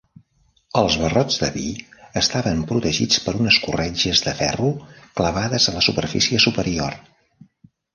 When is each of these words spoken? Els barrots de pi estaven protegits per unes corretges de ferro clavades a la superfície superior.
Els 0.79 0.95
barrots 1.01 1.37
de 1.41 1.49
pi 1.57 1.65
estaven 2.23 2.65
protegits 2.73 3.21
per 3.27 3.37
unes 3.43 3.61
corretges 3.69 4.25
de 4.31 4.37
ferro 4.43 4.75
clavades 5.23 5.69
a 5.75 5.79
la 5.81 5.89
superfície 5.93 6.47
superior. 6.53 7.03